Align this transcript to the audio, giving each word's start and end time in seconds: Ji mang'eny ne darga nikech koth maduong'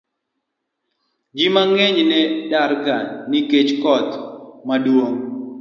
Ji 1.37 1.47
mang'eny 1.55 1.97
ne 2.11 2.19
darga 2.51 2.97
nikech 3.31 3.71
koth 3.83 4.13
maduong' 4.67 5.17